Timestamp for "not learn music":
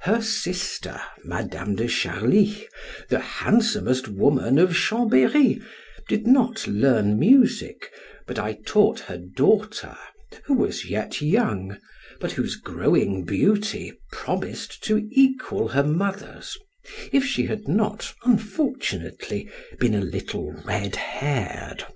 6.26-7.92